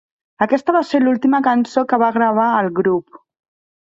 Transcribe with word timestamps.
Aquesta 0.45 0.73
va 0.75 0.81
ser 0.93 1.01
l'última 1.03 1.41
cançó 1.49 1.85
que 1.93 2.01
va 2.05 2.11
gravar 2.19 2.49
el 2.63 2.75
grup. 2.81 3.25